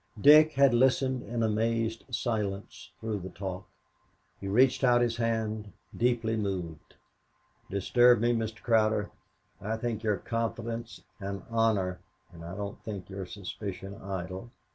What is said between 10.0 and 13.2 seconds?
your confidence an honor, and I don't think